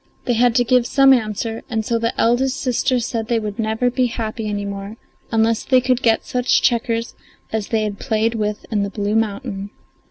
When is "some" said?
0.87-1.13